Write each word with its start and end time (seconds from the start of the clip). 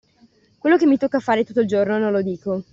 Quello 0.57 0.77
che 0.77 0.87
mi 0.87 0.97
tocca 0.97 1.19
fare 1.19 1.43
tutto 1.45 1.59
il 1.61 1.67
giorno, 1.67 1.99
non 1.99 2.11
lo 2.11 2.23
dico; 2.23 2.63